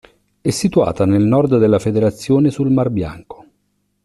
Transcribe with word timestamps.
È 0.41 0.49
situata 0.49 1.05
nel 1.05 1.21
nord 1.21 1.59
della 1.59 1.77
Federazione 1.77 2.49
sul 2.49 2.71
mar 2.71 2.89
Bianco. 2.89 3.45